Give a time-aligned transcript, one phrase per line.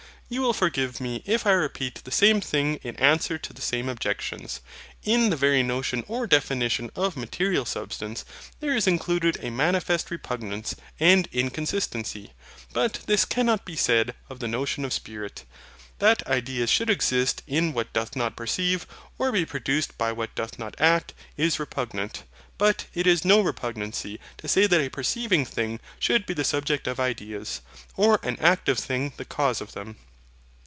[0.33, 3.89] You will forgive me if I repeat the same things in answer to the same
[3.89, 4.61] objections.
[5.03, 8.23] In the very notion or definition of MATERIAL SUBSTANCE,
[8.61, 12.31] there is included a manifest repugnance and inconsistency.
[12.71, 15.43] But this cannot be said of the notion of Spirit.
[15.99, 18.87] That ideas should exist in what doth not perceive,
[19.17, 22.23] or be produced by what doth not act, is repugnant.
[22.57, 26.87] But, it is no repugnancy to say that a perceiving thing should be the subject
[26.87, 27.59] of ideas,
[27.97, 29.97] or an active thing the cause of them.